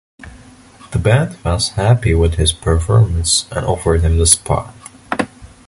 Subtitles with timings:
[0.93, 4.73] The band was happy with his performance and offered him the spot.